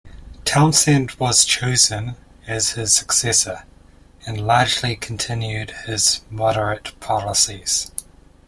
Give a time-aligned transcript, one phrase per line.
[0.45, 2.15] Townsend was chosen
[2.47, 3.65] as his successor,
[4.25, 7.91] and largely continued his moderate policies.